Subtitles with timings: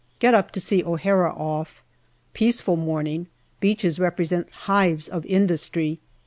[0.17, 1.83] Get up to see O'Hara off.
[2.33, 3.27] Peaceful morning;
[3.59, 5.99] beaches represent hives of industry.